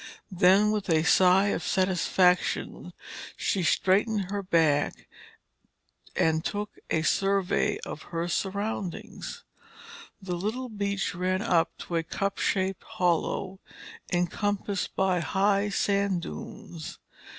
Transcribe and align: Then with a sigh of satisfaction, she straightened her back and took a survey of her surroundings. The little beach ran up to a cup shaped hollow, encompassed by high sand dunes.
Then 0.31 0.71
with 0.71 0.89
a 0.89 1.03
sigh 1.03 1.49
of 1.49 1.61
satisfaction, 1.61 2.91
she 3.37 3.61
straightened 3.61 4.31
her 4.31 4.41
back 4.41 5.07
and 6.15 6.43
took 6.43 6.79
a 6.89 7.03
survey 7.03 7.77
of 7.85 8.01
her 8.09 8.27
surroundings. 8.27 9.43
The 10.19 10.33
little 10.33 10.69
beach 10.69 11.13
ran 11.13 11.43
up 11.43 11.77
to 11.85 11.97
a 11.97 12.01
cup 12.03 12.39
shaped 12.39 12.83
hollow, 12.83 13.59
encompassed 14.11 14.95
by 14.95 15.19
high 15.19 15.69
sand 15.69 16.23
dunes. 16.23 16.97